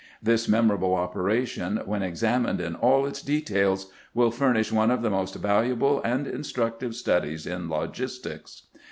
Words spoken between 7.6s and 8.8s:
logistics.